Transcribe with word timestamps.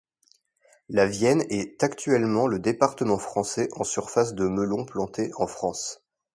La 0.89 1.05
Vienne 1.05 1.43
est 1.51 1.83
actuellement 1.83 2.47
le 2.47 2.57
département 2.57 3.19
français 3.19 3.69
en 3.73 3.83
surface 3.83 4.33
de 4.33 4.47
melons 4.47 4.83
plantée 4.83 5.29
en 5.35 5.45
France. 5.45 6.01